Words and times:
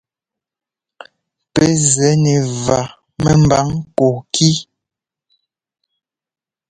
Pɛ́ 1.53 1.69
zɛ́ 1.93 2.13
nɛ 2.23 2.33
vǎ 2.63 2.79
mɛ́mbǎŋ 3.23 3.67
kɔɔkí. 3.97 4.51